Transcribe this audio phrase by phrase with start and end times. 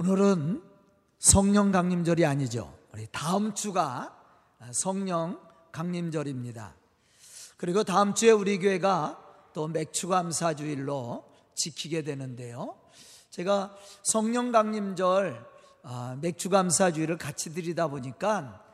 [0.00, 0.62] 오늘은
[1.18, 2.74] 성령 강림절이 아니죠.
[2.94, 4.16] 우리 다음 주가
[4.72, 5.38] 성령
[5.72, 6.74] 강림절입니다.
[7.58, 12.78] 그리고 다음 주에 우리 교회가 또 맥추감사 주일로 지키게 되는데요.
[13.28, 15.46] 제가 성령 강림절
[15.82, 18.64] 아, 맥추감사 주일을 같이 드리다 보니까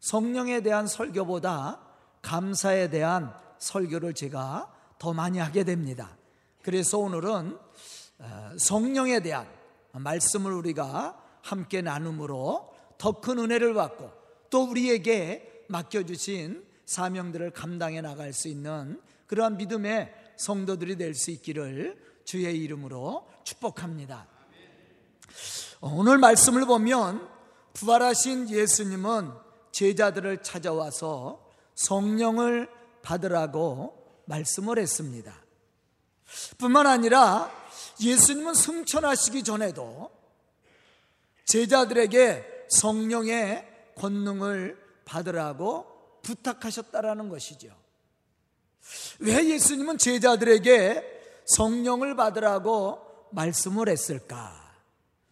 [0.00, 1.80] 성령에 대한 설교보다
[2.22, 6.16] 감사에 대한 설교를 제가 더 많이 하게 됩니다.
[6.60, 7.56] 그래서 오늘은
[8.18, 9.61] 어, 성령에 대한
[9.92, 14.10] 말씀을 우리가 함께 나눔으로 더 큰 은혜를 받고
[14.50, 22.56] 또 우리에게 맡겨주신 사명들을 감당해 나갈 수 있는 그러한 믿음의 성도들이 될 수 있기를 주의
[22.58, 24.26] 이름으로 축복합니다.
[25.80, 27.28] 어, 오늘 말씀을 보면
[27.74, 29.32] 부활하신 예수님은
[29.72, 32.68] 제자들을 찾아와서 성령을
[33.02, 35.34] 받으라고 말씀을 했습니다.
[36.58, 37.50] 뿐만 아니라
[38.02, 40.10] 예수님은 승천하시기 전에도
[41.44, 45.86] 제자들에게 성령의 권능을 받으라고
[46.22, 47.68] 부탁하셨다라는 것이죠.
[49.20, 54.60] 왜 예수님은 제자들에게 성령을 받으라고 말씀을 했을까?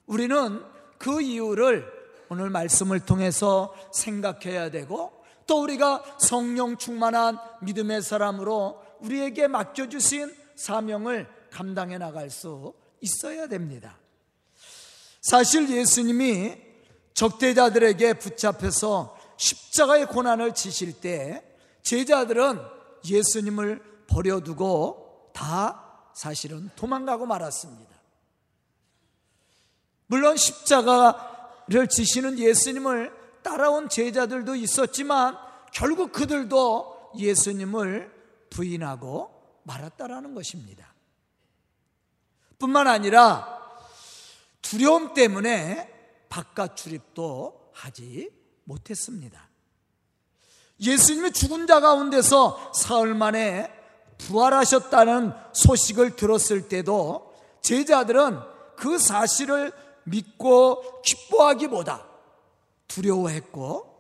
[0.07, 0.63] 우리는
[0.99, 5.13] 그 이유를 오늘 말씀을 통해서 생각해야 되고
[5.47, 13.99] 또 우리가 성령 충만한 믿음의 사람으로 우리에게 맡겨주신 사명을 감당해 나갈 수 있어야 됩니다.
[15.21, 16.57] 사실 예수님이
[17.15, 21.43] 적대자들에게 붙잡혀서 십자가의 고난을 지실 때
[21.83, 22.61] 제자들은
[23.09, 27.91] 예수님을 버려두고 다 사실은 도망가고 말았습니다.
[30.07, 35.37] 물론 십자가를 지시는 예수님을 따라온 제자들도 있었지만
[35.73, 38.13] 결국 그들도 예수님을
[38.51, 40.90] 부인하고 말았다라는 것입니다.
[42.61, 43.59] 뿐만 아니라
[44.63, 45.93] 두려움 때문에
[46.29, 48.31] 바깥 출입도 하지
[48.65, 49.49] 못했습니다.
[50.79, 53.73] 예수님이 죽은 자 가운데서 사흘 만에
[54.19, 58.39] 부활하셨다는 소식을 들었을 때도 제자들은
[58.77, 59.73] 그 사실을
[60.05, 62.07] 믿고 기뻐하기보다
[62.89, 63.91] 두려워했고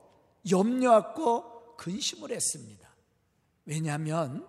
[0.50, 2.88] 염려했고 근심을 했습니다.
[3.64, 4.46] 왜냐하면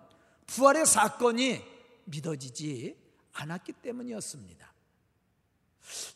[0.47, 1.61] 부활의 사건이
[2.05, 3.00] 믿어지지
[3.33, 4.71] 않았기 때문이었습니다.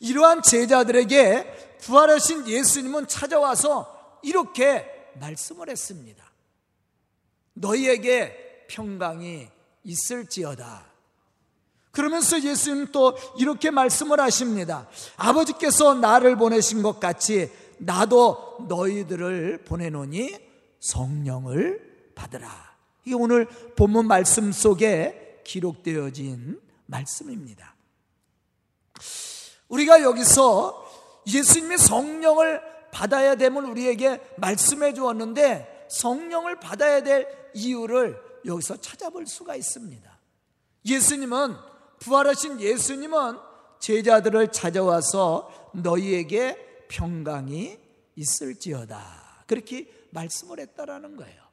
[0.00, 6.24] 이러한 제자들에게 부활하신 예수님은 찾아와서 이렇게 말씀을 했습니다.
[7.54, 9.48] 너희에게 평강이
[9.84, 10.86] 있을지어다.
[11.90, 14.86] 그러면서 예수님 또 이렇게 말씀을 하십니다.
[15.16, 20.36] 아버지께서 나를 보내신 것 같이 나도 너희들을 보내노니
[20.80, 22.76] 성령을 받으라.
[23.04, 27.74] 이게 오늘 본문 말씀 속에 기록되어진 말씀입니다.
[29.68, 30.84] 우리가 여기서
[31.26, 40.18] 예수님의 성령을 받아야 됨을 우리에게 말씀해 주었는데 성령을 받아야 될 이유를 여기서 찾아볼 수가 있습니다.
[40.84, 41.56] 예수님은
[41.98, 43.38] 부활하신 예수님은
[43.80, 47.78] 제자들을 찾아와서 너희에게 평강이
[48.14, 49.44] 있을지어다.
[49.46, 51.45] 그렇게 말씀을 했다라는 거예요.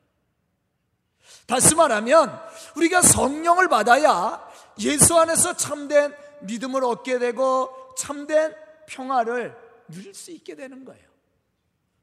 [1.45, 2.39] 다시 말하면
[2.75, 4.45] 우리가 성령을 받아야
[4.79, 8.53] 예수 안에서 참된 믿음을 얻게 되고 참된
[8.87, 9.55] 평화를
[9.87, 11.03] 누릴 수 있게 되는 거예요.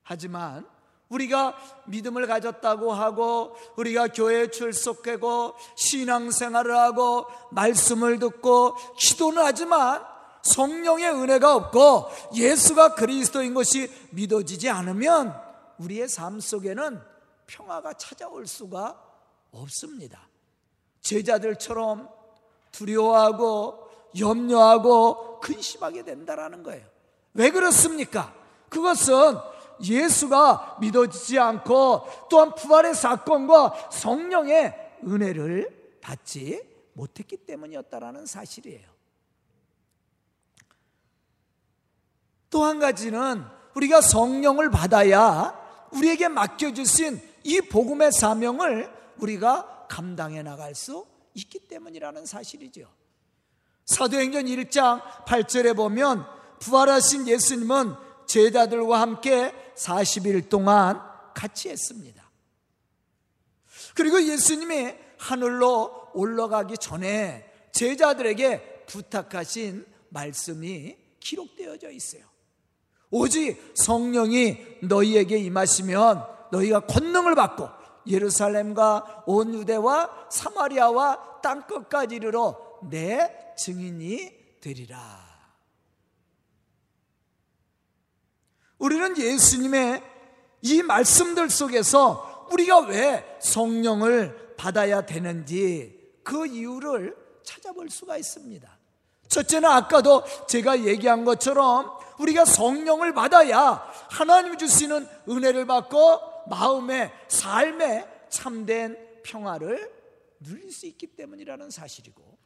[0.03, 0.67] 하지만
[1.09, 10.05] 우리가 믿음을 가졌다고 하고 우리가 교회에 출석하고 신앙생활을 하고 말씀을 듣고 기도는 하지만
[10.43, 15.39] 성령의 은혜가 없고 예수가 그리스도인 것이 믿어지지 않으면
[15.79, 17.01] 우리의 삶 속에는
[17.47, 19.10] 평화가 찾아올 수가
[19.53, 20.29] 없습니다.
[21.01, 22.09] 제자들처럼
[22.73, 23.89] 두려워하고
[24.19, 26.87] 염려하고 근심하게 된다라는 거예요.
[27.35, 28.35] 왜 그렇습니까?
[28.69, 29.37] 그것은
[29.83, 34.75] 예수가 믿어지지 않고 또한 부활의 사건과 성령의
[35.07, 36.63] 은혜를 받지
[36.93, 38.89] 못했기 때문이었다라는 사실이에요.
[42.51, 45.57] 또 한 가지는 우리가 성령을 받아야
[45.93, 52.89] 우리에게 맡겨주신 이 복음의 사명을 우리가 감당해 나갈 수 있기 때문이라는 사실이죠.
[53.87, 56.25] 사도행전 1장 8절에 보면
[56.61, 57.95] 부활하신 예수님은
[58.27, 61.01] 제자들과 함께 40일 동안
[61.35, 62.31] 같이 했습니다.
[63.95, 72.23] 그리고 예수님이 하늘로 올라가기 전에 제자들에게 부탁하신 말씀이 기록되어져 있어요.
[73.11, 77.80] 오직 성령이 너희에게 임하시면 너희가 권능을 받고
[78.11, 84.99] 예루살렘과 온 유대와 사마리아와 땅 끝까지 이르러 내 증인이 되리라.
[88.79, 90.03] 우리는 예수님의
[90.63, 98.69] 이 말씀들 속에서 우리가 왜 성령을 받아야 되는지 그 이유를 찾아볼 수가 있습니다.
[99.29, 109.23] 첫째는 아까도 제가 얘기한 것처럼 우리가 성령을 받아야 하나님 주시는 은혜를 받고 마음의 삶에 참된
[109.23, 110.01] 평화를
[110.41, 112.39] 누릴 수 있기 때문이라는 사실이고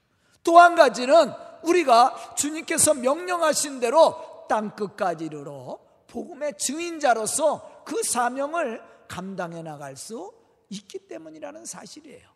[0.43, 1.33] 또 한 가지는
[1.63, 10.33] 우리가 주님께서 명령하신 대로 땅 끝까지 이르러 복음의 증인자로서 그 사명을 감당해 나갈 수
[10.69, 12.35] 있기 때문이라는 사실이에요.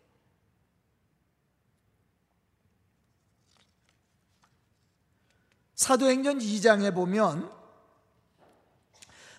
[5.75, 7.49] 사도행전 2장에 보면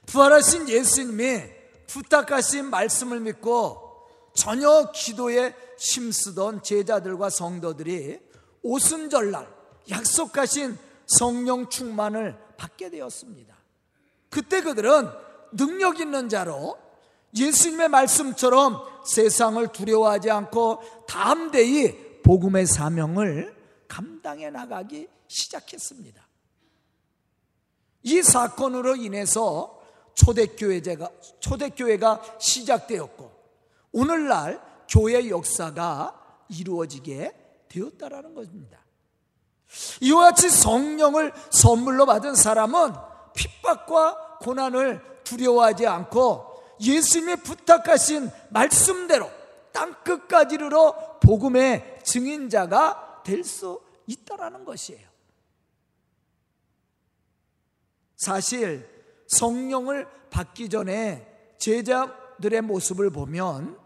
[0.07, 1.60] 부활하신 예수님이
[1.91, 3.91] 부탁하신 말씀을 믿고
[4.33, 8.21] 전혀 기도에 힘쓰던 제자들과 성도들이
[8.63, 9.49] 오순절날
[9.91, 13.57] 약속하신 성령 충만을 받게 되었습니다.
[14.29, 15.09] 그때 그들은
[15.53, 16.79] 능력 있는 자로
[17.37, 23.57] 예수님의 말씀처럼 세상을 두려워하지 않고 담대히 복음의 사명을
[23.89, 26.25] 감당해 나가기 시작했습니다.
[28.03, 29.80] 이 사건으로 인해서
[30.21, 33.31] 초대교회가, 초대교회가 시작되었고,
[33.93, 37.33] 오늘날 교회 역사가 이루어지게
[37.69, 38.79] 되었다라는 것입니다.
[40.01, 42.93] 이와 같이 성령을 선물로 받은 사람은
[43.35, 46.47] 핍박과 고난을 두려워하지 않고
[46.81, 49.31] 예수님의 부탁하신 말씀대로
[49.73, 55.09] 땅 끝까지 이르러 복음의 증인자가 될 수 있다라는 것이에요.
[58.17, 59.00] 사실
[59.31, 61.27] 성령을 받기 전에
[61.59, 63.79] 제자들의 모습을 보면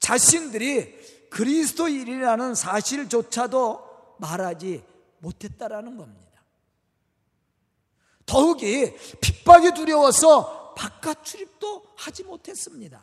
[0.00, 4.82] 자신들이 그리스도인이라는 사실조차도 말하지
[5.18, 6.42] 못했다라는 겁니다.
[8.26, 13.02] 더욱이 핍박이 두려워서 바깥 출입도 하지 못했습니다.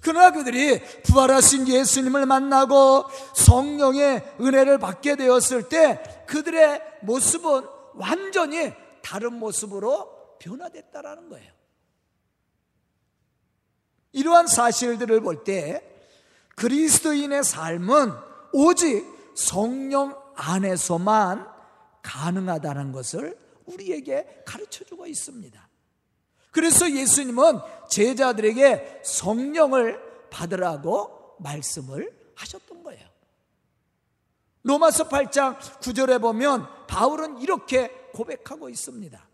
[0.00, 3.04] 그러나 그들이 부활하신 예수님을 만나고
[3.34, 8.72] 성령의 은혜를 받게 되었을 때 그들의 모습은 완전히
[9.02, 11.52] 다른 모습으로 변화됐다라는 거예요.
[14.12, 15.88] 이러한 사실들을 볼 때
[16.56, 18.12] 그리스도인의 삶은
[18.52, 19.04] 오직
[19.34, 21.48] 성령 안에서만
[22.02, 25.68] 가능하다는 것을 우리에게 가르쳐 주고 있습니다.
[26.50, 33.08] 그래서 예수님은 제자들에게 성령을 받으라고 말씀을 하셨던 거예요.
[34.62, 39.31] 로마서 8장 9절에 보면 바울은 이렇게 고백하고 있습니다.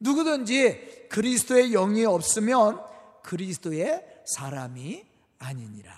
[0.00, 2.82] 누구든지 그리스도의 영이 없으면
[3.22, 5.06] 그리스도의 사람이
[5.38, 5.94] 아니니라.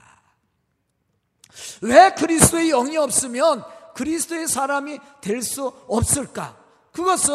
[1.82, 3.64] 왜 그리스도의 영이 없으면
[3.94, 6.56] 그리스도의 사람이 될 수 없을까?
[6.92, 7.34] 그것은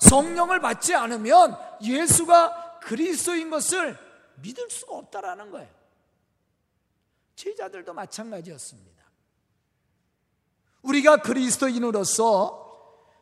[0.00, 3.98] 성령을 받지 않으면 예수가 그리스도인 것을
[4.36, 5.68] 믿을 수가 없다라는 거예요.
[7.36, 9.04] 제자들도 마찬가지였습니다.
[10.82, 12.69] 우리가 그리스도인으로서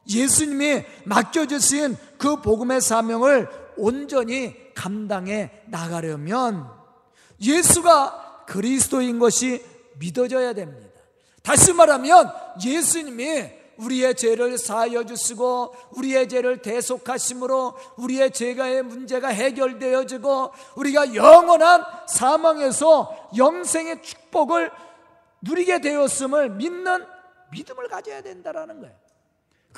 [0.08, 6.68] 예수님이 맡겨주신 그 복음의 사명을 온전히 감당해 나가려면
[7.40, 9.64] 예수가 그리스도인 것이
[9.98, 10.88] 믿어져야 됩니다.
[11.42, 12.32] 다시 말하면
[12.64, 23.30] 예수님이 우리의 죄를 사하여 주시고 우리의 죄를 대속하심으로 우리의 죄가의 문제가 해결되어지고 우리가 영원한 사망에서
[23.36, 24.72] 영생의 축복을
[25.42, 27.04] 누리게 되었음을 믿는
[27.52, 29.07] 믿음을 가져야 된다라는 거예요.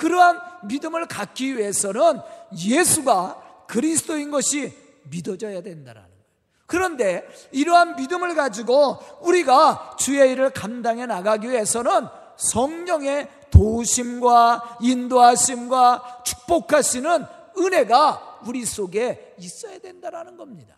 [0.01, 2.21] 그러한 믿음을 갖기 위해서는
[2.57, 6.23] 예수가 그리스도인 것이 믿어져야 된다라는 거예요.
[6.65, 17.23] 그런데 이러한 믿음을 가지고 우리가 주의 일을 감당해 나가기 위해서는 성령의 도우심과 인도하심과 축복하시는
[17.59, 20.75] 은혜가 우리 속에 있어야 된다라는 겁니다.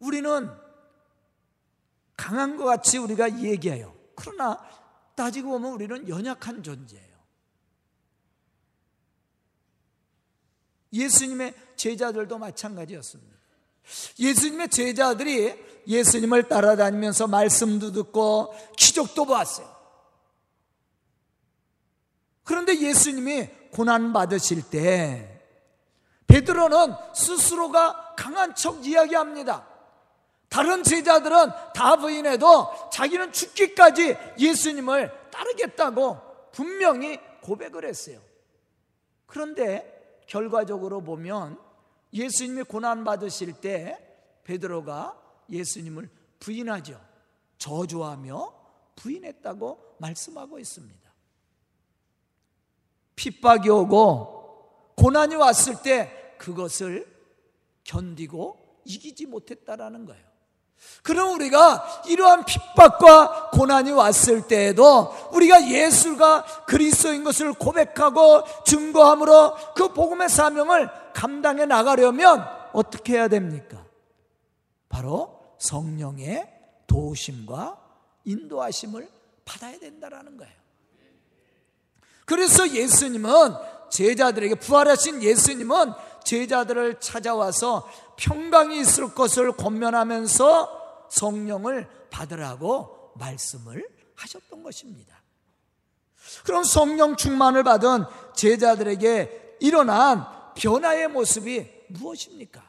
[0.00, 0.65] 우리는
[2.16, 3.94] 강한 것 같이 우리가 얘기해요.
[4.14, 4.58] 그러나
[5.14, 7.16] 따지고 보면 우리는 연약한 존재예요.
[10.92, 13.36] 예수님의 제자들도 마찬가지였습니다.
[14.18, 15.54] 예수님의 제자들이
[15.86, 19.74] 예수님을 따라다니면서 말씀도 듣고 기적도 보았어요.
[22.42, 25.42] 그런데 예수님이 고난 받으실 때
[26.26, 29.75] 베드로는 스스로가 강한 척 이야기합니다.
[30.48, 38.20] 다른 제자들은 다 부인해도 자기는 죽기까지 예수님을 따르겠다고 분명히 고백을 했어요.
[39.26, 41.60] 그런데 결과적으로 보면
[42.12, 43.98] 예수님이 고난 받으실 때
[44.44, 46.08] 베드로가 예수님을
[46.40, 47.00] 부인하죠.
[47.58, 48.54] 저주하며
[48.96, 51.06] 부인했다고 말씀하고 있습니다.
[53.16, 57.14] 핍박이 오고 고난이 왔을 때 그것을
[57.84, 60.24] 견디고 이기지 못했다라는 거예요.
[61.02, 70.28] 그럼 우리가 이러한 핍박과 고난이 왔을 때에도 우리가 예수가 그리스도인 것을 고백하고 증거함으로 그 복음의
[70.28, 73.84] 사명을 감당해 나가려면 어떻게 해야 됩니까?
[74.88, 76.52] 바로 성령의
[76.86, 77.78] 도우심과
[78.24, 79.08] 인도하심을
[79.44, 80.52] 받아야 된다라는 거예요.
[82.24, 83.54] 그래서 예수님은
[83.90, 85.92] 제자들에게 부활하신 예수님은
[86.26, 95.22] 제자들을 찾아와서 평강이 있을 것을 권면하면서 성령을 받으라고 말씀을 하셨던 것입니다.
[96.44, 98.04] 그럼 성령 충만을 받은
[98.34, 102.62] 제자들에게 일어난 변화의 모습이 무엇입니까?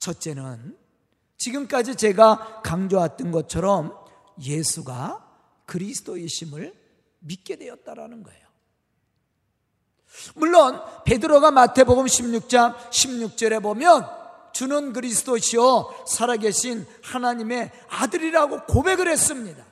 [0.00, 0.76] 첫째는
[1.36, 3.94] 지금까지 제가 강조했던 것처럼
[4.42, 5.24] 예수가
[5.66, 6.74] 그리스도이심을
[7.20, 8.47] 믿게 되었다라는 거예요.
[10.34, 14.08] 물론 베드로가 마태복음 16장 16절에 보면
[14.52, 19.64] 주는 그리스도시요 살아계신 하나님의 아들이라고 고백을 했습니다.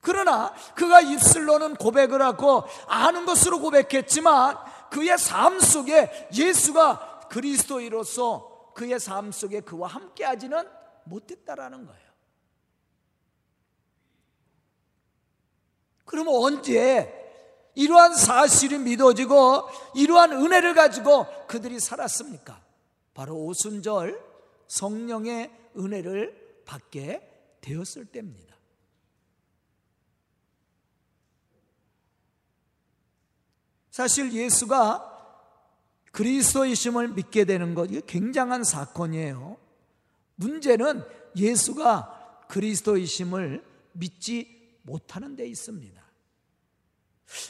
[0.00, 4.56] 그러나 그가 입술로는 고백을 하고 아는 것으로 고백했지만
[4.90, 10.66] 그의 삶 속에 예수가 그리스도이로서 그의 삶 속에 그와 함께하지는
[11.04, 12.08] 못했다라는 거예요.
[16.04, 17.17] 그러면 언제
[17.78, 22.60] 이러한 사실이 믿어지고 이러한 은혜를 가지고 그들이 살았습니까?
[23.14, 24.20] 바로 오순절
[24.66, 28.56] 성령의 은혜를 받게 되었을 때입니다.
[33.92, 35.14] 사실 예수가
[36.10, 39.56] 그리스도이심을 믿게 되는 것, 이 굉장한 사건이에요.
[40.34, 41.04] 문제는
[41.36, 46.07] 예수가 그리스도이심을 믿지 못하는 데 있습니다.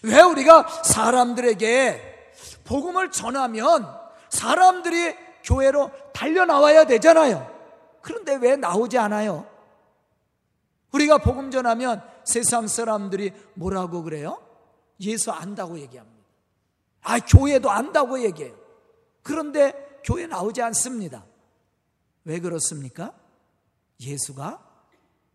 [0.03, 2.33] 왜 우리가 사람들에게
[2.65, 3.87] 복음을 전하면
[4.29, 7.57] 사람들이 교회로 달려 나와야 되잖아요.
[8.03, 9.49] 그런데 왜 나오지 않아요?
[10.93, 14.43] 우리가 복음 전하면 세상 사람들이 뭐라고 그래요?
[15.01, 16.19] 예수 안다고 얘기합니다.
[17.03, 18.57] 아, 교회도 안다고 얘기해요.
[19.23, 21.25] 그런데 교회 나오지 않습니다.
[22.25, 23.15] 왜 그렇습니까?
[24.01, 24.65] 예수가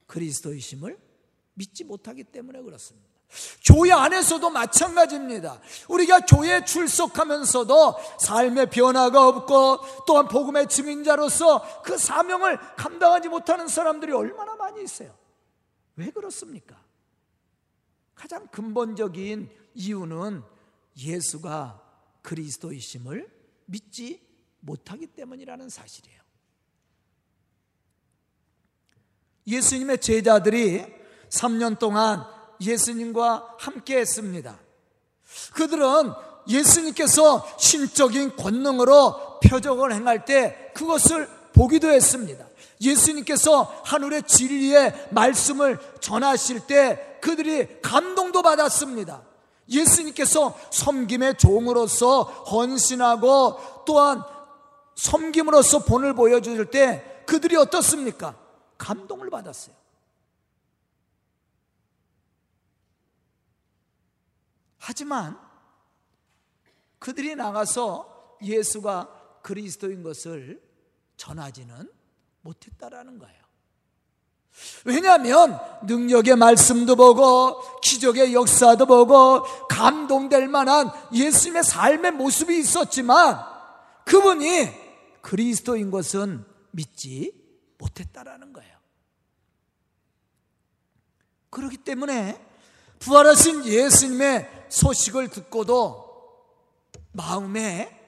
[0.08, 1.00] 그리스도이심을
[1.54, 3.13] 믿지 못하기 때문에 그렇습니다.
[3.66, 5.60] 교회 안에서도 마찬가지입니다.
[5.88, 14.56] 우리가 교회에 출석하면서도 삶의 변화가 없고 또한 복음의 증인자로서 그 사명을 감당하지 못하는 사람들이 얼마나
[14.56, 15.16] 많이 있어요.
[15.96, 16.82] 왜 그렇습니까?
[18.16, 20.44] 가장 근본적인 이유는
[20.98, 21.82] 예수가
[22.22, 23.30] 그리스도이심을
[23.66, 24.22] 믿지
[24.60, 26.22] 못하기 때문이라는 사실이에요.
[29.46, 30.86] 예수님의 제자들이
[31.30, 32.26] 3년 동안
[32.62, 34.58] 예수님과 함께 했습니다.
[35.54, 36.14] 그들은
[36.48, 42.46] 예수님께서 신적인 권능으로 표적을 행할 때 그것을 보기도 했습니다.
[42.82, 49.22] 예수님께서 하늘의 진리의 말씀을 전하실 때 그들이 감동도 받았습니다.
[49.70, 54.24] 예수님께서 섬김의 종으로서 헌신하고 또한
[54.96, 58.36] 섬김으로써 본을 보여줄 때 그들이 어떻습니까?
[58.78, 59.76] 감동을 받았어요.
[64.86, 65.40] 하지만
[67.00, 70.62] 그들이 나가서 예수가 그리스도인 것을
[71.16, 71.90] 전하지는
[72.42, 73.42] 못했다라는 거예요.
[74.84, 83.40] 왜냐하면 능력의 말씀도 보고 기적의 역사도 보고 감동될 만한 예수님의 삶의 모습이 있었지만
[84.04, 84.68] 그분이
[85.22, 87.32] 그리스도인 것은 믿지
[87.78, 88.78] 못했다라는 거예요.
[91.52, 92.46] 그렇기 때문에
[93.00, 96.12] 부활하신 예수님의 소식을 듣고도
[97.12, 98.00] 마음에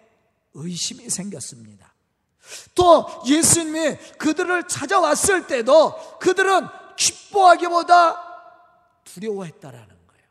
[0.55, 1.93] 의심이 생겼습니다.
[2.73, 10.27] 또 예수님이 그들을 찾아왔을 때도 그들은 기뻐하기보다 두려워했다라는 거예요.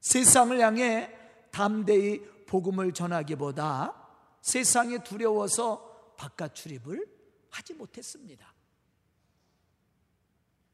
[0.00, 1.10] 세상을 향해
[1.50, 3.94] 담대히 복음을 전하기보다
[4.42, 7.06] 세상에 두려워서 바깥 출입을
[7.48, 8.52] 하지 못했습니다.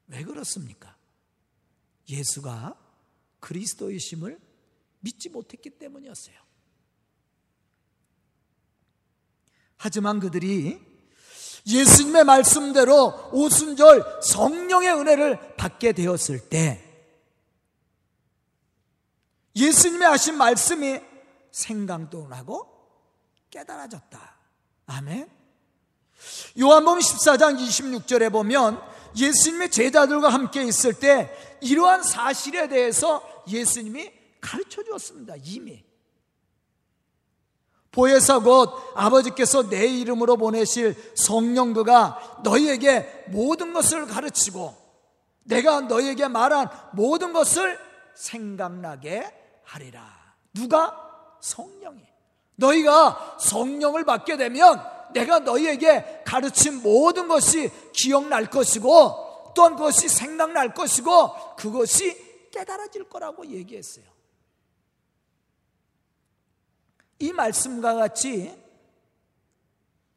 [0.07, 0.97] 왜 그렇습니까?
[2.09, 2.90] 예수가
[3.41, 4.39] 그리스도의심을
[5.01, 6.35] 믿지 못했기 때문이었어요.
[9.77, 10.79] 하지만 그들이
[11.67, 16.87] 예수님의 말씀대로 오순절 성령의 은혜를 받게 되었을 때
[19.55, 20.99] 예수님의 하신 말씀이
[21.51, 22.67] 생각도 나고
[23.49, 24.35] 깨달아졌다.
[24.85, 25.29] 아멘.
[26.59, 28.81] 요한복음 14장 26절에 보면
[29.15, 31.29] 예수님의 제자들과 함께 있을 때
[31.61, 35.35] 이러한 사실에 대해서 예수님이 가르쳐 주었습니다.
[35.43, 35.83] 이미.
[37.91, 44.73] 보혜사 곧 아버지께서 내 이름으로 보내실 성령 그가 너희에게 모든 것을 가르치고
[45.43, 47.77] 내가 너희에게 말한 모든 것을
[48.15, 49.29] 생각나게
[49.63, 50.05] 하리라.
[50.53, 50.95] 누가?
[51.41, 52.01] 성령이.
[52.55, 54.81] 너희가 성령을 받게 되면
[55.13, 64.05] 내가 너희에게 가르친 모든 것이 기억날 것이고 또한 그것이 생각날 것이고 그것이 깨달아질 거라고 얘기했어요.
[67.19, 68.55] 이 말씀과 같이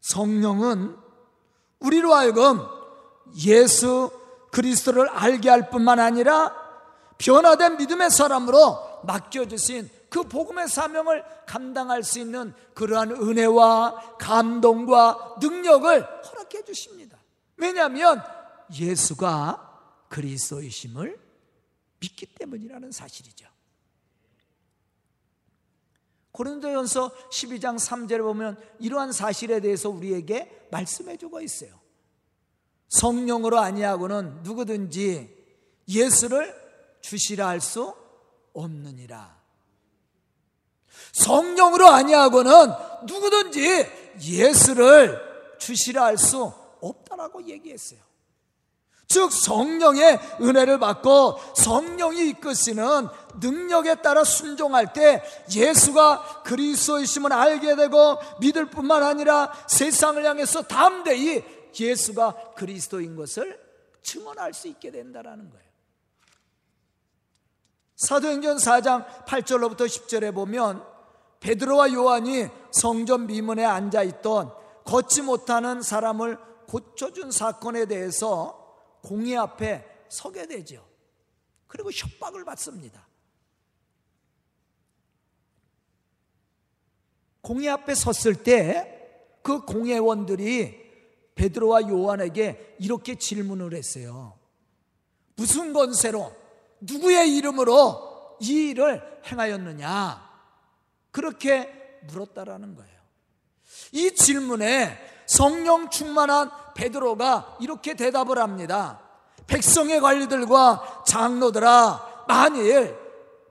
[0.00, 0.96] 성령은
[1.80, 2.60] 우리로 하여금
[3.46, 4.10] 예수
[4.52, 6.54] 그리스도를 알게 할 뿐만 아니라
[7.18, 16.64] 변화된 믿음의 사람으로 맡겨주신 그 복음의 사명을 감당할 수 있는 그러한 은혜와 감동과 능력을 허락해
[16.64, 17.18] 주십니다.
[17.56, 18.22] 왜냐하면
[18.72, 21.23] 예수가 그리스도이심을
[22.04, 23.46] 믿기 때문이라는 사실이죠.
[26.32, 31.80] 고린도전서 12장 3절에 보면 이러한 사실에 대해서 우리에게 말씀해 주고 있어요.
[32.88, 35.34] 성령으로 아니하고는 누구든지
[35.88, 36.54] 예수를
[37.00, 37.94] 주시라 할 수
[38.52, 39.42] 없느니라.
[41.12, 42.52] 성령으로 아니하고는
[43.06, 43.86] 누구든지
[44.20, 48.00] 예수를 주시라 할 수 없다라고 얘기했어요.
[49.08, 53.08] 즉 성령의 은혜를 받고 성령이 이끄시는
[53.40, 55.22] 능력에 따라 순종할 때
[55.54, 61.44] 예수가 그리스도이심을 알게 되고 믿을 뿐만 아니라 세상을 향해서 담대히
[61.78, 63.60] 예수가 그리스도인 것을
[64.02, 65.64] 증언할 수 있게 된다라는 거예요.
[67.96, 70.84] 사도행전 4장 8절로부터 10절에 보면
[71.40, 74.52] 베드로와 요한이 성전 미문에 앉아 있던
[74.84, 78.63] 걷지 못하는 사람을 고쳐준 사건에 대해서
[79.04, 80.84] 공의 앞에 서게 되죠.
[81.68, 83.06] 그리고 협박을 받습니다.
[87.42, 88.94] 공의 앞에 섰을 때
[89.44, 90.82] 그 공회원들이
[91.34, 94.38] 베드로와 요한에게 이렇게 질문을 했어요.
[95.36, 96.34] 무슨 권세로
[96.80, 100.30] 누구의 이름으로 이 일을 행하였느냐?
[101.10, 103.00] 그렇게 물었다라는 거예요.
[103.92, 109.00] 이 질문에 성령 충만한 베드로가 이렇게 대답을 합니다.
[109.46, 112.96] 백성의 관리들과 장로들아, 만일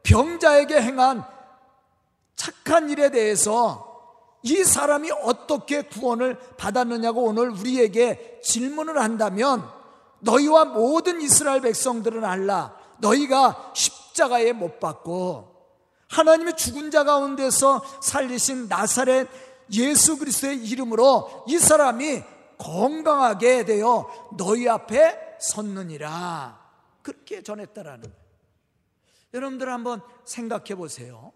[0.03, 1.23] 병자에게 행한
[2.35, 3.91] 착한 일에 대해서
[4.41, 9.63] 이 사람이 어떻게 구원을 받았느냐고 오늘 우리에게 질문을 한다면
[10.19, 12.75] 너희와 모든 이스라엘 백성들은 알라.
[12.99, 15.53] 너희가 십자가에 못 박고
[16.09, 19.27] 하나님의 죽은 자 가운데서 살리신 나사렛
[19.71, 22.23] 예수 그리스도의 이름으로 이 사람이
[22.63, 26.63] 건강하게 되어 너희 앞에 섰느니라.
[27.01, 28.23] 그렇게 전했다라는 거예요.
[29.33, 31.33] 여러분들 한번 생각해 보세요.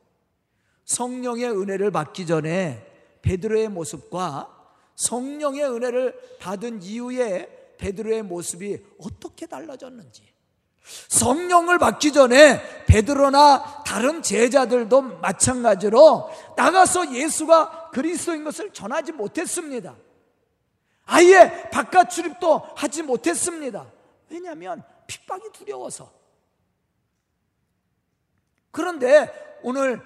[0.86, 2.86] 성령의 은혜를 받기 전에
[3.22, 4.56] 베드로의 모습과
[4.96, 10.24] 성령의 은혜를 받은 이후에 베드로의 모습이 어떻게 달라졌는지.
[11.10, 19.96] 성령을 받기 전에 베드로나 다른 제자들도 마찬가지로 나가서 예수가 그리스도인 것을 전하지 못했습니다.
[21.08, 23.88] 아예 바깥 출입도 하지 못했습니다.
[24.30, 26.12] 왜냐하면 핍박이 두려워서.
[28.72, 30.02] 그런데 오늘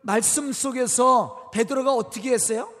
[0.00, 2.72] 말씀 속에서 베드로가 어떻게 했어요?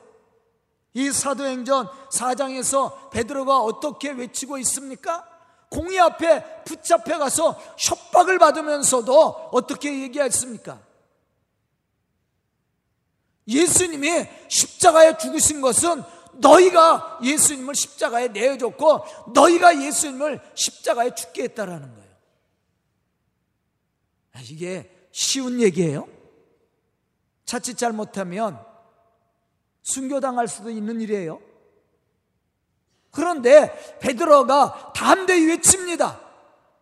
[0.94, 5.28] 이 사도행전 4장에서 베드로가 어떻게 외치고 있습니까?
[5.70, 10.80] 공의 앞에 붙잡혀 가서 협박을 받으면서도 어떻게 얘기했습니까?
[13.46, 16.02] 예수님이 십자가에 죽으신 것은
[16.38, 22.10] 너희가 예수님을 십자가에 내어줬고 너희가 예수님을 십자가에 죽게 했다라는 거예요.
[24.34, 26.08] 아, 이게 쉬운 얘기예요.
[27.44, 28.62] 자칫 잘못하면
[29.82, 31.40] 순교당할 수도 있는 일이에요.
[33.10, 36.20] 그런데 베드로가 담대히 외칩니다.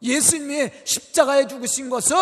[0.02, 2.16] 예수님이 십자가에 죽으신 것은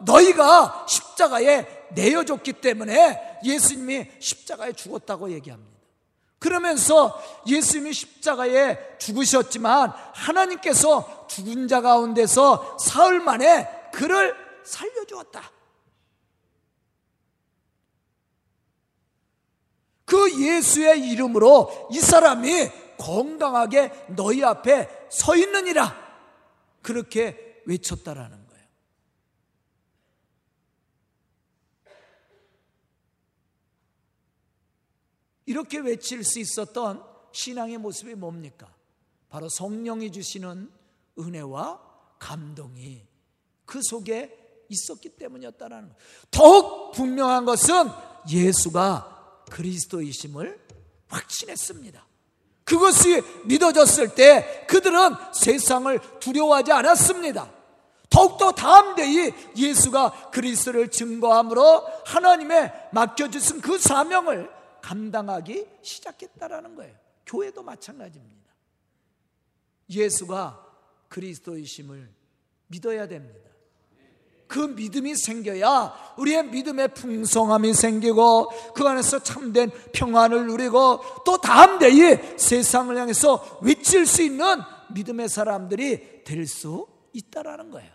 [0.00, 5.73] 너희가 십자가에 내어줬기 때문에 예수님이 십자가에 죽었다고 얘기합니다.
[6.44, 15.50] 그러면서 예수님이 십자가에 죽으셨지만 하나님께서 죽은 자 가운데서 사흘 만에 그를 살려주었다.
[20.04, 25.96] 그 예수의 이름으로 이 사람이 건강하게 너희 앞에 서 있느니라.
[26.82, 28.43] 그렇게 외쳤다라는
[35.46, 37.02] 이렇게 외칠 수 있었던
[37.32, 38.72] 신앙의 모습이 뭡니까?
[39.28, 40.70] 바로 성령이 주시는
[41.18, 41.80] 은혜와
[42.18, 43.06] 감동이
[43.64, 45.96] 그 속에 있었기 때문이었다는 것.
[46.30, 47.88] 더욱 분명한 것은
[48.30, 50.60] 예수가 그리스도이심을
[51.08, 52.06] 확신했습니다.
[52.64, 57.52] 그것이 믿어졌을 때 그들은 세상을 두려워하지 않았습니다.
[58.08, 64.48] 더욱더 담대히 예수가 그리스도를 증거함으로 하나님의 맡겨주신 그 사명을
[64.84, 66.94] 감당하기 시작했다라는 거예요.
[67.24, 68.52] 교회도 마찬가지입니다.
[69.88, 70.62] 예수가
[71.08, 72.12] 그리스도이심을
[72.66, 73.40] 믿어야 됩니다.
[74.46, 82.94] 그 믿음이 생겨야 우리의 믿음의 풍성함이 생기고 그 안에서 참된 평안을 누리고 또 담대히 세상을
[82.94, 84.58] 향해서 외칠 수 있는
[84.90, 87.93] 믿음의 사람들이 될 수 있다라는 거예요.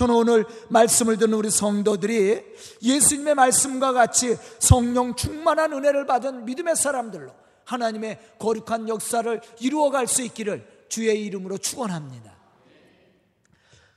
[0.00, 2.42] 저는 오늘 말씀을 듣는 우리 성도들이
[2.82, 7.30] 예수님의 말씀과 같이 성령 충만한 은혜를 받은 믿음의 사람들로
[7.66, 12.34] 하나님의 거룩한 역사를 이루어갈 수 있기를 주의 이름으로 축원합니다.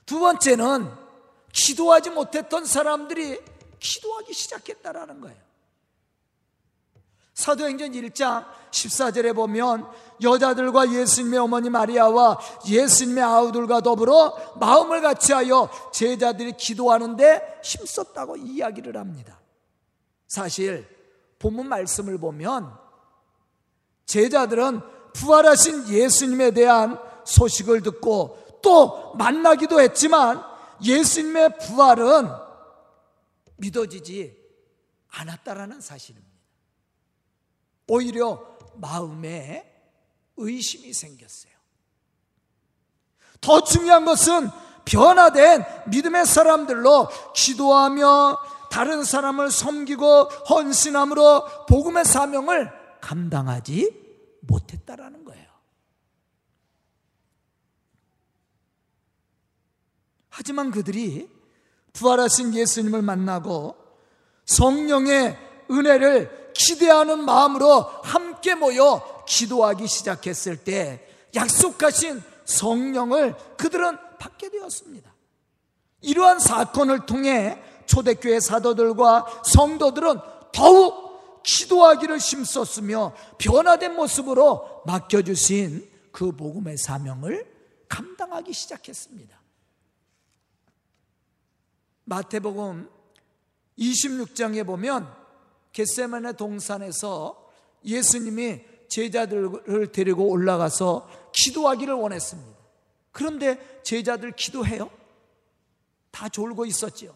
[0.06, 0.92] 두 번째는
[1.54, 3.40] 기도하지 못했던 사람들이
[3.80, 5.43] 기도하기 시작했다라는 거예요.
[7.34, 9.88] 사도행전 1장 14절에 보면
[10.22, 19.40] 여자들과 예수님의 어머니 마리아와 예수님의 아우들과 더불어 마음을 같이하여 제자들이 기도하는데 힘썼다고 이야기를 합니다.
[20.28, 20.88] 사실
[21.40, 22.72] 본문 말씀을 보면
[24.06, 24.82] 제자들은
[25.14, 30.42] 부활하신 예수님에 대한 소식을 듣고 또 만나기도 했지만
[30.84, 32.30] 예수님의 부활은
[33.58, 34.38] 믿어지지
[35.10, 36.33] 않았다라는 사실입니다.
[37.88, 39.70] 오히려 마음에
[40.38, 41.54] 의심이 생겼어요.
[43.42, 44.50] 더 중요한 것은
[44.86, 48.40] 변화된 믿음의 사람들로 기도하며
[48.72, 54.04] 다른 사람을 섬기고 헌신함으로 복음의 사명을 감당하지
[54.42, 55.44] 못했다라는 거예요.
[60.30, 61.30] 하지만 그들이
[61.94, 63.76] 부활하신 예수님을 만나고
[64.46, 65.38] 성령의
[65.70, 75.14] 은혜를 기대하는 마음으로 함께 모여 기도하기 시작했을 때 약속하신 성령을 그들은 받게 되었습니다.
[76.02, 80.20] 이러한 사건을 통해 초대교회 사도들과 성도들은
[80.52, 87.52] 더욱 기도하기를 힘썼으며 변화된 모습으로 맡겨주신 그 복음의 사명을
[87.90, 89.42] 감당하기 시작했습니다.
[92.06, 92.90] 마태복음
[93.78, 95.23] 26장에 보면
[95.74, 97.50] 겟세만의 동산에서
[97.84, 102.54] 예수님이 제자들을 데리고 올라가서 기도하기를 원했습니다.
[103.12, 104.90] 그런데 제자들 기도해요?
[106.12, 107.14] 다 졸고 있었지요.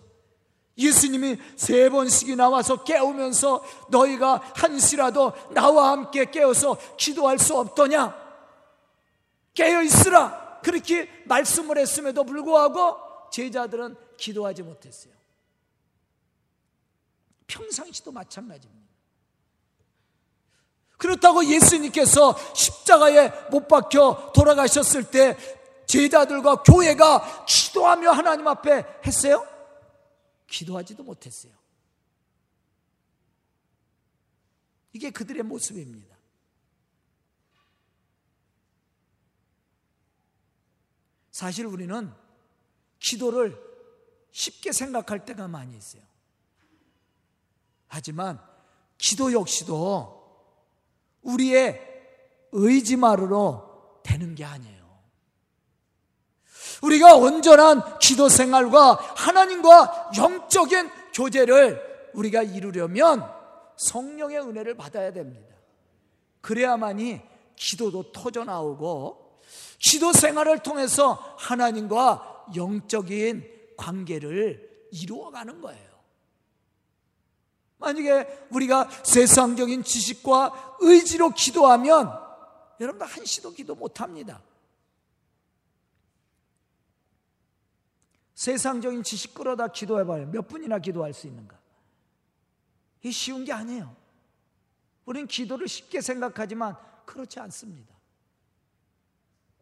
[0.78, 8.15] 예수님이 세 번씩이 나와서 깨우면서 너희가 한시라도 나와 함께 깨어서 기도할 수 없더냐?
[9.54, 10.60] 깨어 있으라.
[10.63, 12.98] 그렇게 말씀을 했음에도 불구하고
[13.32, 15.13] 제자들은 기도하지 못했어요.
[17.47, 18.88] 평상시도 마찬가지입니다.
[20.97, 25.38] 그렇다고 예수님께서 십자가에 못 박혀 돌아가셨을 때
[25.86, 29.47] 제자들과 교회가 기도하며 하나님 앞에 했어요?
[30.47, 31.53] 기도하지도 못했어요.
[34.93, 36.17] 이게 그들의 모습입니다.
[41.31, 42.12] 사실 우리는
[42.99, 43.55] 기도를
[44.31, 46.01] 쉽게 생각할 때가 많이 있어요.
[47.88, 48.39] 하지만
[48.97, 50.17] 기도 역시도
[51.21, 51.82] 우리의
[52.52, 54.78] 의지만으로 되는 게 아니에요.
[56.82, 63.28] 우리가 온전한 기도 생활과 하나님과 영적인 교제를 우리가 이루려면
[63.78, 65.56] 성령의 은혜를 받아야 됩니다.
[66.41, 67.21] 그래야만이
[67.56, 69.39] 기도도 터져 나오고
[69.80, 75.96] 기도 생활을 통해서 하나님과 영적인 관계를 이루어가는 거예요.
[77.77, 82.11] 만약에 우리가 세상적인 지식과 의지로 기도하면
[82.79, 84.41] 여러분들 한시도 기도 못합니다.
[88.33, 90.27] 세상적인 지식 끌어다 기도해봐요.
[90.27, 91.57] 몇 분이나 기도할 수 있는가?
[93.03, 93.95] 이 쉬운 게 아니에요.
[95.05, 97.95] 우리는 기도를 쉽게 생각하지만 그렇지 않습니다.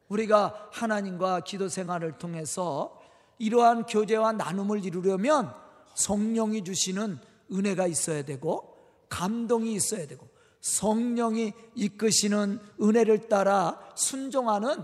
[0.09, 3.01] 우리가 하나님과 기도 생활을 통해서
[3.37, 5.53] 이러한 교제와 나눔을 이루려면
[5.93, 7.19] 성령이 주시는
[7.51, 8.75] 은혜가 있어야 되고
[9.09, 10.27] 감동이 있어야 되고
[10.61, 14.83] 성령이 이끄시는 은혜를 따라 순종하는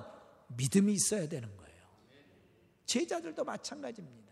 [0.58, 1.82] 믿음이 있어야 되는 거예요.
[2.86, 4.32] 제자들도 마찬가지입니다.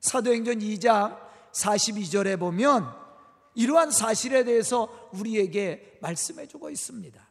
[0.00, 1.18] 사도행전 2장
[1.52, 2.94] 42절에 보면
[3.54, 7.30] 이러한 사실에 대해서 우리에게 말씀해 주고 있습니다.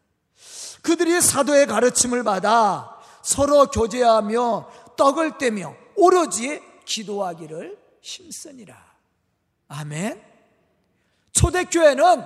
[0.82, 8.89] 그들이 사도의 가르침을 받아 서로 교제하며 떡을 떼며 오로지 기도하기를 힘쓰니라.
[9.70, 10.22] 아멘.
[11.32, 12.26] 초대교회는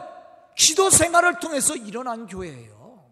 [0.55, 3.03] 기도 생활을 통해서 일어난 교회예요.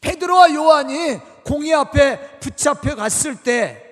[0.00, 3.82] 베드로와 요한이 공의 앞에 붙잡혀 갔을 때,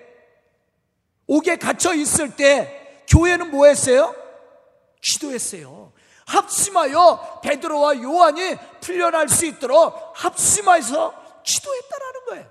[1.26, 4.14] 옥에 갇혀 있을 때, 교회는 뭐 했어요?
[5.00, 5.92] 기도했어요.
[6.26, 12.50] 합심하여 베드로와 요한이 풀려날 수 있도록 합심하여서 기도했다라는 거예요.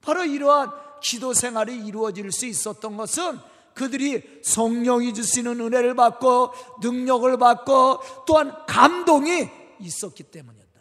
[0.00, 3.38] 바로 이러한 기도 생활이 이루어질 수 있었던 것은
[3.74, 9.48] 그들이 성령이 주시는 은혜를 받고 능력을 받고 또한 감동이
[9.80, 10.80] 있었기 때문이었다.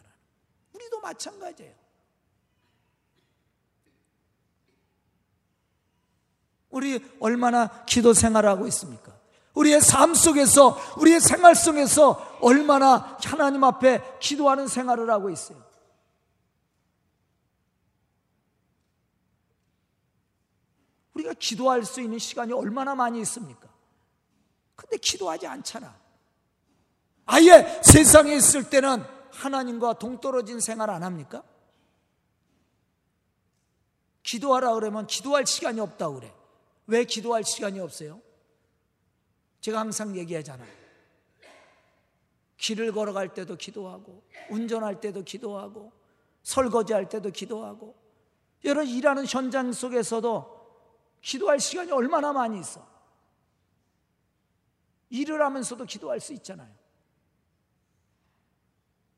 [0.73, 1.73] 우리도 마찬가지예요.
[6.69, 9.13] 우리 얼마나 기도 생활하고 있습니까?
[9.53, 15.72] 우리의 삶 속에서, 우리의 생활 속에서 얼마나 하나님 앞에 기도하는 생활을 하고 있어요.
[21.13, 23.69] 우리가 기도할 수 있는 시간이 얼마나 많이 있습니까?
[24.75, 25.95] 근데 기도하지 않잖아.
[27.25, 31.43] 아예 세상에 있을 때는 하나님과 동떨어진 생활 안 합니까?
[34.23, 36.33] 기도하라 그러면 기도할 시간이 없다 그래.
[36.87, 38.21] 왜 기도할 시간이 없어요?
[39.61, 40.83] 제가 항상 얘기하잖아요.
[42.57, 45.91] 길을 걸어갈 때도 기도하고, 운전할 때도 기도하고,
[46.43, 47.95] 설거지할 때도 기도하고,
[48.63, 50.62] 여러 일하는 현장 속에서도
[51.23, 52.85] 기도할 시간이 얼마나 많이 있어.
[55.09, 56.69] 일을 하면서도 기도할 수 있잖아요.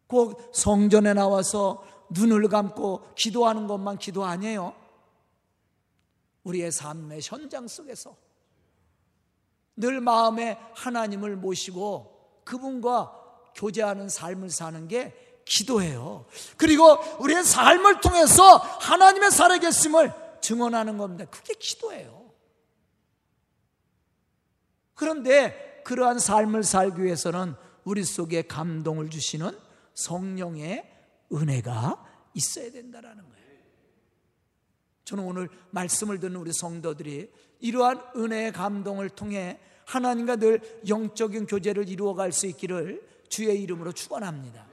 [0.08, 4.76] 꼭 성전에 나와서 눈을 감고 기도하는 것만 기도 아니에요.
[6.44, 8.15] 우리의 삶의 현장 속에서
[9.76, 16.26] 늘 마음에 하나님을 모시고 그분과 교제하는 삶을 사는 게 기도예요.
[16.56, 21.25] 그리고 우리의 삶을 통해서 하나님의 살아계심을 증언하는 겁니다.
[21.25, 22.31] 그게 기도예요.
[24.93, 29.58] 그런데 그러한 삶을 살기 위해서는 우리 속에 감동을 주시는
[29.95, 30.88] 성령의
[31.34, 33.45] 은혜가 있어야 된다라는 거예요.
[35.03, 42.31] 저는 오늘 말씀을 듣는 우리 성도들이 이러한 은혜의 감동을 통해 하나님과 늘 영적인 교제를 이루어갈
[42.31, 44.67] 수 있기를 주의 이름으로 축원합니다.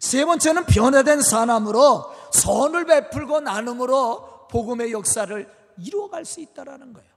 [0.00, 7.08] 세 번째는 변화된 사람으로 선을 베풀고 나눔으로 복음의 역사를 이루어갈 수 있다라는 거예요.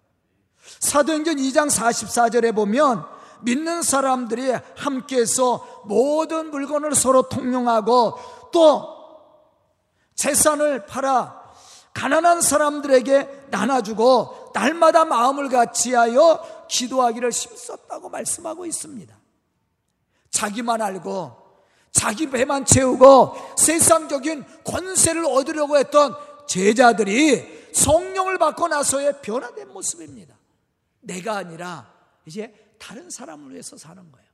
[0.79, 3.05] 사도행전 2장 44절에 보면
[3.41, 8.17] 믿는 사람들이 함께해서 모든 물건을 서로 통용하고
[8.53, 8.93] 또
[10.15, 11.43] 재산을 팔아
[11.93, 19.15] 가난한 사람들에게 나눠주고 날마다 마음을 같이하여 기도하기를 힘썼다고 말씀하고 있습니다.
[20.31, 21.43] 자기만 알고
[21.91, 26.15] 자기 배만 채우고 세상적인 권세를 얻으려고 했던
[26.47, 30.35] 제자들이 성령을 받고 나서의 변화된 모습입니다.
[31.01, 31.91] 내가 아니라
[32.25, 34.27] 이제 다른 사람을 위해서 사는 거예요.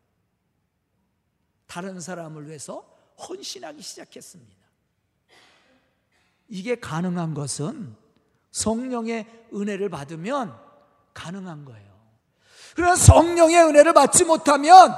[1.68, 2.84] 다른 사람을 위해서
[3.18, 4.60] 헌신하기 시작했습니다.
[6.48, 7.96] 이게 가능한 것은
[8.52, 10.58] 성령의 은혜를 받으면
[11.14, 11.90] 가능한 거예요.
[12.76, 14.94] 그러나 성령의 은혜를 받지 못하면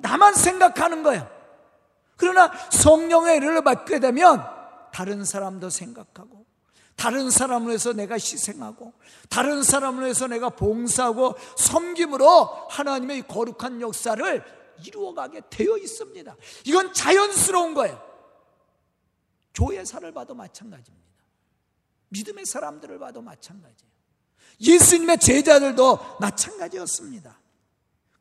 [0.00, 1.30] 나만 생각하는 거예요.
[2.16, 4.61] 그러나 성령의 은혜를 받게 되면
[4.92, 6.46] 다른 사람도 생각하고
[6.96, 8.92] 다른 사람을 위해서 내가 희생하고
[9.28, 14.44] 다른 사람을 위해서 내가 봉사하고 섬김으로 하나님의 거룩한 역사를
[14.84, 16.36] 이루어가게 되어 있습니다.
[16.66, 18.00] 이건 자연스러운 거예요.
[19.54, 21.08] 교회사를 봐도 마찬가지입니다.
[22.08, 23.92] 믿음의 사람들을 봐도 마찬가지예요.
[24.60, 27.41] 예수님의 제자들도 마찬가지였습니다.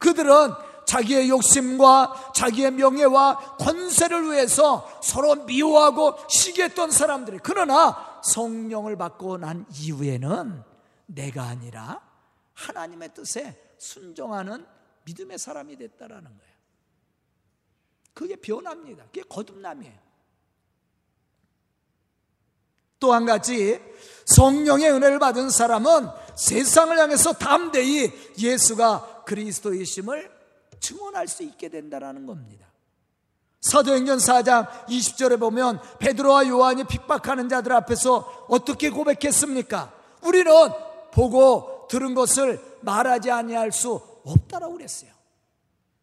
[0.01, 0.53] 그들은
[0.85, 10.63] 자기의 욕심과 자기의 명예와 권세를 위해서 서로 미워하고 시기했던 사람들이 그러나 성령을 받고 난 이후에는
[11.05, 12.01] 내가 아니라
[12.53, 14.65] 하나님의 뜻에 순종하는
[15.05, 16.51] 믿음의 사람이 됐다라는 거예요.
[18.13, 19.05] 그게 변합니다.
[19.05, 20.11] 그게 거듭남이에요.
[22.99, 23.81] 또 한 가지
[24.25, 30.29] 성령의 은혜를 받은 사람은 세상을 향해서 담대히 예수가 그리스도이심을
[30.81, 32.67] 증언할 수 있게 된다는 겁니다.
[33.61, 39.93] 사도행전 4장 20절에 보면 베드로와 요한이 핍박하는 자들 앞에서 어떻게 고백했습니까?
[40.23, 40.51] 우리는
[41.13, 45.11] 보고 들은 것을 말하지 아니할 수 없다라고 그랬어요.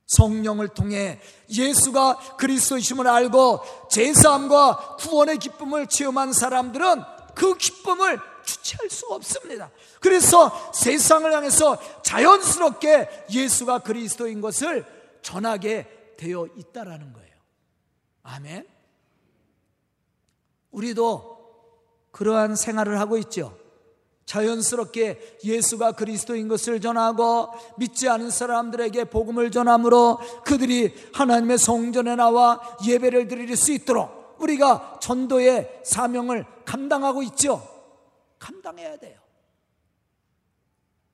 [0.06, 3.60] 성령을 통해 예수가 그리스도이심을 알고
[3.90, 7.02] 제사함과 구원의 기쁨을 체험한 사람들은
[7.34, 9.70] 그 기쁨을 주체할 수 없습니다.
[10.00, 14.86] 그래서 세상을 향해서 자연스럽게 예수가 그리스도인 것을
[15.20, 17.28] 전하게 되어 있다라는 거예요.
[18.22, 18.66] 아멘.
[20.70, 21.38] 우리도
[22.10, 23.56] 그러한 생활을 하고 있죠.
[24.24, 33.28] 자연스럽게 예수가 그리스도인 것을 전하고 믿지 않은 사람들에게 복음을 전함으로 그들이 하나님의 성전에 나와 예배를
[33.28, 37.77] 드릴 수 있도록 우리가 전도의 사명을 감당하고 있죠.
[38.38, 39.20] 감당해야 돼요.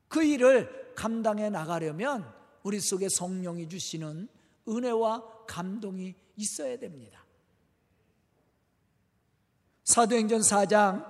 [0.07, 2.31] 그 일을 감당해 나가려면
[2.63, 4.27] 우리 속에 성령이 주시는
[4.67, 7.23] 은혜와 감동이 있어야 됩니다.
[9.83, 11.05] 사도행전 4장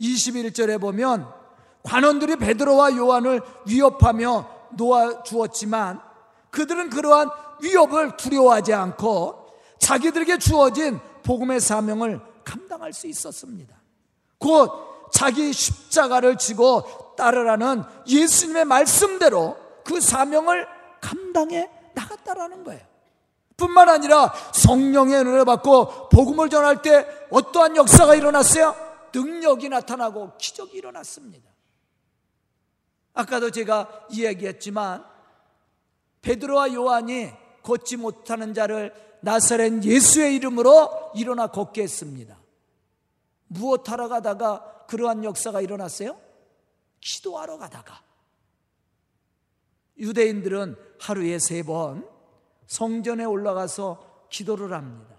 [0.00, 1.28] 21절에 보면
[1.82, 6.00] 관원들이 베드로와 요한을 위협하며 놓아 주었지만
[6.50, 7.28] 그들은 그러한
[7.62, 9.46] 위협을 두려워하지 않고
[9.78, 13.76] 자기들에게 주어진 복음의 사명을 감당할 수 있었습니다.
[14.38, 20.66] 곧 자기 십자가를 지고 따르라는 예수님의 말씀대로 그 사명을
[21.00, 22.80] 감당해 나갔다라는 거예요.
[23.56, 28.74] 뿐만 아니라 성령의 은혜를 받고 복음을 전할 때 어떠한 역사가 일어났어요?
[29.14, 31.48] 능력이 나타나고 기적이 일어났습니다.
[33.12, 35.04] 아까도 제가 이야기했지만
[36.22, 37.30] 베드로와 요한이
[37.62, 42.36] 걷지 못하는 자를 나사렛 예수의 이름으로 일어나 걷게 했습니다.
[43.46, 46.20] 무엇하러 가다가 그러한 역사가 일어났어요?
[47.00, 48.00] 기도하러 가다가
[49.98, 52.08] 유대인들은 하루에 세 번
[52.68, 55.16] 성전에 올라가서 기도를 합니다.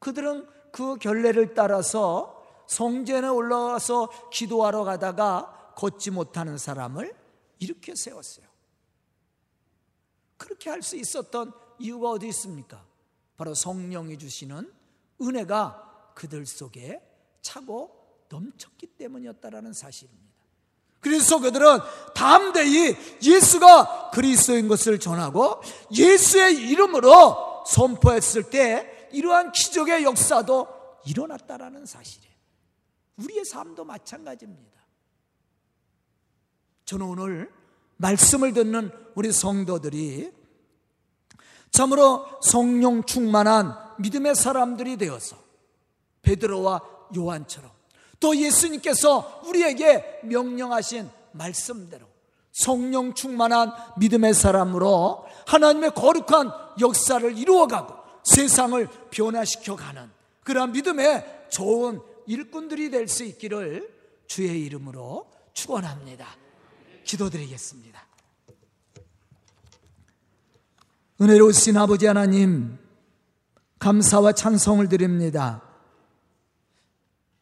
[0.00, 7.14] 그들은 그 결례를 따라서 성전에 올라가서 기도하러 가다가 걷지 못하는 사람을
[7.60, 8.46] 이렇게 세웠어요.
[10.36, 12.84] 그렇게 할 수 있었던 이유가 어디 있습니까?
[13.36, 14.75] 바로 성령이 주시는
[15.20, 17.00] 은혜가 그들 속에
[17.42, 20.26] 차고 넘쳤기 때문이었다라는 사실입니다.
[21.00, 21.78] 그래서 그들은
[22.14, 25.60] 담대히 예수가 그리스도인 것을 전하고
[25.92, 30.66] 예수의 이름으로 선포했을 때 이러한 기적의 역사도
[31.06, 32.34] 일어났다라는 사실이에요.
[33.18, 34.80] 우리의 삶도 마찬가지입니다.
[36.84, 37.52] 저는 오늘
[37.96, 40.32] 말씀을 듣는 우리 성도들이
[41.76, 45.36] 참으로 성령 충만한 믿음의 사람들이 되어서
[46.22, 46.80] 베드로와
[47.14, 47.70] 요한처럼
[48.18, 52.06] 또 예수님께서 우리에게 명령하신 말씀대로
[52.52, 60.10] 성령 충만한 믿음의 사람으로 하나님의 거룩한 역사를 이루어가고 세상을 변화시켜가는
[60.44, 63.94] 그러한 믿음의 좋은 일꾼들이 될 수 있기를
[64.26, 66.26] 주의 이름으로 축원합니다.
[67.04, 68.05] 기도드리겠습니다.
[71.20, 72.76] 은혜로우신 아버지 하나님
[73.78, 75.62] 감사와 찬송을 드립니다.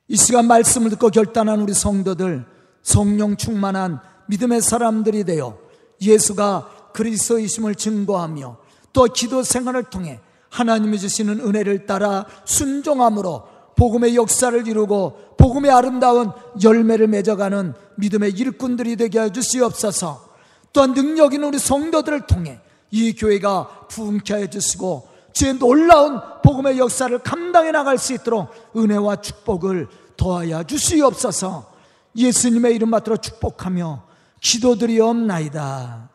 [0.06, 2.44] 이 시간 말씀을 듣고 결단한 우리 성도들
[2.82, 5.58] 성령 충만한 믿음의 사람들이 되어
[6.00, 8.58] 예수가 그리스도이심을 증거하며
[8.92, 13.42] 또 기도 생활을 통해 하나님이 주시는 은혜를 따라 순종함으로
[13.76, 16.30] 복음의 역사를 이루고 복음의 아름다운
[16.62, 20.32] 열매를 맺어가는 믿음의 일꾼들이 되게 해 주시옵소서.
[20.72, 22.60] 또한 능력 있는 우리 성도들을 통해
[22.94, 29.88] 이 교회가 부흥케 해 주시고 주의 놀라운 복음의 역사를 감당해 나갈 수 있도록 은혜와 축복을
[30.16, 31.72] 더하여 주시옵소서.
[32.16, 34.04] 예수님의 이름 받들어 축복하며
[34.40, 36.08] 기도드리옵나이다.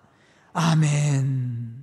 [0.54, 1.79] 아멘.